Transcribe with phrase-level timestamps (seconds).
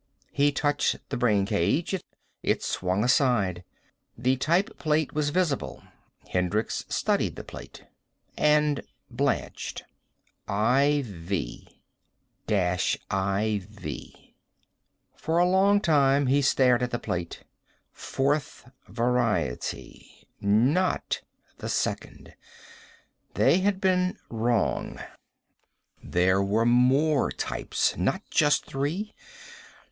[0.31, 1.95] He touched the brain cage.
[2.41, 3.63] It swung aside.
[4.17, 5.83] The type plate was visible.
[6.29, 7.83] Hendricks studied the plate.
[8.35, 9.83] And blanched.
[10.49, 11.31] IV
[12.51, 14.07] IV.
[15.13, 17.43] For a long time he stared at the plate.
[17.91, 20.25] Fourth Variety.
[20.39, 21.21] Not
[21.59, 22.33] the Second.
[23.35, 24.99] They had been wrong.
[26.03, 27.95] There were more types.
[27.97, 29.13] Not just three.